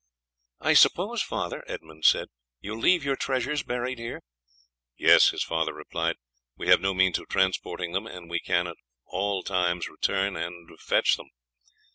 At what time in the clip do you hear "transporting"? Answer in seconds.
7.27-7.91